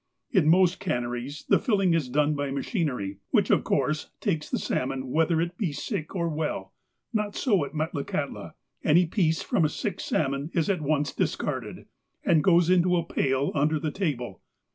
In 0.31 0.47
most 0.49 0.79
canneries 0.79 1.45
the 1.47 1.59
filling 1.59 1.93
is 1.93 2.09
done 2.09 2.33
by 2.33 2.49
machinery, 2.49 3.19
which 3.29 3.51
of 3.51 3.63
course 3.63 4.09
takes 4.19 4.49
the 4.49 4.57
salmon, 4.57 5.11
whether 5.11 5.39
it 5.39 5.59
be 5.59 5.71
sick 5.71 6.15
or 6.15 6.27
well. 6.27 6.73
Not 7.13 7.35
so 7.35 7.63
at 7.63 7.73
Metlakahtla. 7.75 8.53
Any 8.83 9.05
piece 9.05 9.43
from 9.43 9.63
a 9.63 9.69
sick 9.69 9.99
salmon 9.99 10.49
is 10.55 10.71
at 10.71 10.81
once 10.81 11.13
discarded, 11.13 11.85
and 12.25 12.43
goes 12.43 12.67
into 12.67 12.97
a 12.97 13.05
pail 13.05 13.51
under 13.53 13.79
the 13.79 13.91
table. 13.91 14.41